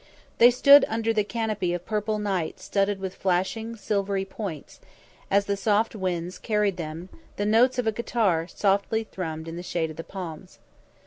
They 0.39 0.49
stood 0.49 0.83
under 0.87 1.13
the 1.13 1.23
canopy 1.23 1.75
of 1.75 1.85
purple 1.85 2.17
night 2.17 2.59
studded 2.59 2.99
with 2.99 3.13
flashing, 3.13 3.75
silvery 3.75 4.25
points, 4.25 4.79
as 5.29 5.45
the 5.45 5.55
soft 5.55 5.95
winds 5.95 6.39
carried 6.39 6.77
to 6.77 6.83
them 6.83 7.09
the 7.35 7.45
notes 7.45 7.77
of 7.77 7.85
a 7.85 7.91
guitar 7.91 8.47
softly 8.47 9.03
thrummed 9.03 9.47
in 9.47 9.57
the 9.57 9.61
shade 9.61 9.91
of 9.91 9.97
the 9.97 10.03
palms. 10.03 10.57